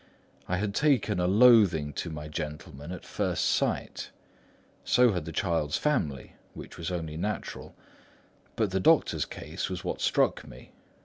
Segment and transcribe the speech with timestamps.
[0.47, 4.09] I had taken a loathing to my gentleman at first sight.
[4.83, 7.75] So had the child's family, which was only natural.
[8.55, 10.71] But the doctor's case was what struck me.